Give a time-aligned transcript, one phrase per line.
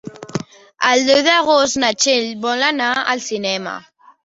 [0.91, 3.79] El deu d'agost na Txell vol anar al cinema.